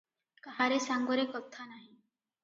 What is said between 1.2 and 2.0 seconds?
କଥା ନାହିଁ।